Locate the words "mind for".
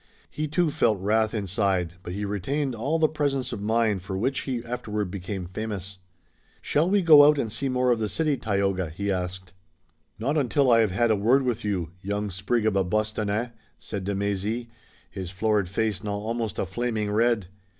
3.61-4.17